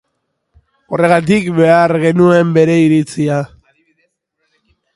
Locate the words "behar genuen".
1.59-2.55